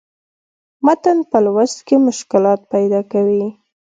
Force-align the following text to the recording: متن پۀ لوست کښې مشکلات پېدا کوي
متن 0.85 1.17
پۀ 1.29 1.37
لوست 1.43 1.77
کښې 1.87 1.97
مشکلات 2.07 2.59
پېدا 2.73 3.01
کوي 3.11 3.45